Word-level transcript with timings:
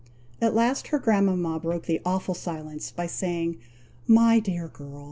At 0.41 0.55
last 0.55 0.87
her 0.87 0.97
grandmama 0.97 1.59
broke 1.59 1.83
the 1.85 2.01
awful 2.03 2.33
silence, 2.33 2.89
by 2.89 3.05
saying, 3.05 3.59
"My 4.07 4.39
dear 4.39 4.67
girl! 4.67 4.99